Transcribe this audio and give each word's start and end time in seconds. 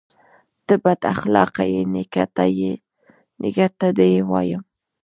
_ته 0.67 0.73
بد 0.83 0.99
اخلاقه 1.13 1.63
يې، 1.73 1.81
نيکه 3.53 3.67
ته 3.79 3.87
دې 3.97 4.11
وايم. 4.29 4.61